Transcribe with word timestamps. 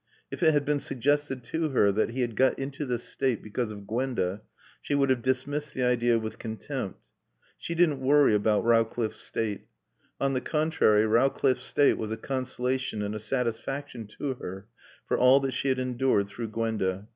If 0.31 0.41
it 0.41 0.53
had 0.55 0.65
been 0.65 0.79
suggested 0.79 1.43
to 1.43 1.69
her 1.69 1.91
that 1.91 2.09
he 2.09 2.21
had 2.21 2.35
got 2.35 2.57
into 2.57 2.87
this 2.87 3.03
state 3.03 3.43
because 3.43 3.71
of 3.71 3.85
Gwenda 3.85 4.41
she 4.81 4.95
would 4.95 5.11
have 5.11 5.21
dismissed 5.21 5.75
the 5.75 5.83
idea 5.83 6.17
with 6.17 6.39
contempt. 6.39 7.11
She 7.59 7.75
didn't 7.75 7.99
worry 7.99 8.33
about 8.33 8.63
Rowcliffe's 8.65 9.19
state. 9.21 9.67
On 10.19 10.33
the 10.33 10.41
contrary, 10.41 11.05
Rowcliffe's 11.05 11.61
state 11.61 11.99
was 11.99 12.09
a 12.09 12.17
consolation 12.17 13.03
and 13.03 13.13
a 13.13 13.19
satisfaction 13.19 14.07
to 14.17 14.33
her 14.41 14.65
for 15.05 15.19
all 15.19 15.39
that 15.41 15.51
she 15.51 15.67
had 15.69 15.77
endured 15.77 16.27
through 16.29 16.47
Gwenda. 16.47 17.07